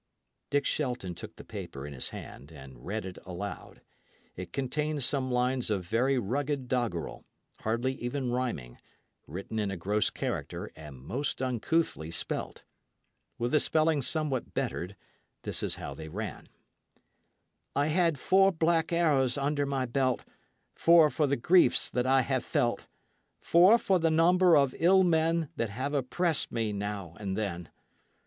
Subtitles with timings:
[0.49, 3.81] Dick Shelton took the paper in his hand and read it aloud.
[4.35, 7.23] It contained some lines of very rugged doggerel,
[7.59, 8.79] hardly even rhyming,
[9.27, 12.63] written in a gross character, and most uncouthly spelt.
[13.37, 14.95] With the spelling somewhat bettered,
[15.43, 16.47] this is how they ran:
[17.75, 20.25] "I had four blak arrows under my belt,
[20.73, 22.87] Four for the greefs that I have felt,
[23.39, 27.69] Four for the nomber of ill menne That have opressid me now and then.